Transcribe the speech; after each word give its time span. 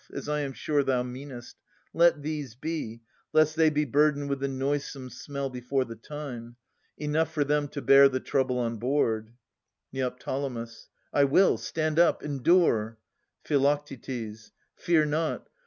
As 0.11 0.27
I 0.27 0.39
am 0.39 0.53
sure 0.53 0.81
thou 0.81 1.03
meanest. 1.03 1.57
Let 1.93 2.23
these 2.23 2.55
be, 2.55 3.01
Lest 3.33 3.55
they 3.55 3.69
be 3.69 3.85
burdened 3.85 4.29
with 4.31 4.39
the 4.39 4.47
noisome 4.47 5.11
smell 5.11 5.47
Before 5.51 5.85
the 5.85 5.95
time. 5.95 6.55
Enough 6.97 7.31
for 7.31 7.43
them 7.43 7.67
to 7.67 7.83
bear 7.83 8.09
The 8.09 8.19
trouble 8.19 8.57
on 8.57 8.77
board. 8.77 9.35
Neo. 9.93 10.11
I 11.13 11.23
will; 11.25 11.59
stand 11.59 11.99
up, 11.99 12.23
endure! 12.23 12.97
Phi. 13.43 13.79
Fear 14.75 15.05
not. 15.05 15.49